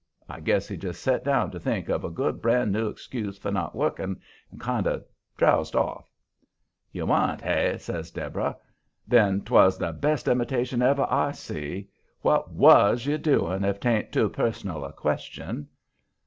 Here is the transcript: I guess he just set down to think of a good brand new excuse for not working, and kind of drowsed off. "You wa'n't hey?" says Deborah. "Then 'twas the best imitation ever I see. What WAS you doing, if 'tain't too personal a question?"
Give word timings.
I 0.27 0.39
guess 0.39 0.67
he 0.67 0.77
just 0.77 1.03
set 1.03 1.23
down 1.23 1.51
to 1.51 1.59
think 1.59 1.87
of 1.87 2.03
a 2.03 2.09
good 2.09 2.41
brand 2.41 2.71
new 2.71 2.87
excuse 2.89 3.37
for 3.37 3.51
not 3.51 3.75
working, 3.75 4.19
and 4.49 4.59
kind 4.59 4.87
of 4.87 5.05
drowsed 5.37 5.75
off. 5.75 6.09
"You 6.91 7.05
wa'n't 7.05 7.41
hey?" 7.41 7.77
says 7.77 8.09
Deborah. 8.09 8.57
"Then 9.07 9.41
'twas 9.41 9.77
the 9.77 9.93
best 9.93 10.27
imitation 10.27 10.81
ever 10.81 11.05
I 11.07 11.33
see. 11.33 11.87
What 12.23 12.49
WAS 12.51 13.05
you 13.05 13.19
doing, 13.19 13.63
if 13.63 13.79
'tain't 13.79 14.11
too 14.11 14.29
personal 14.29 14.83
a 14.85 14.91
question?" 14.91 15.67